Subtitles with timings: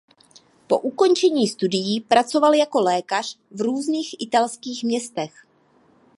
[0.67, 5.45] Po ukončení studií pracoval jako lékař v různých italských městech.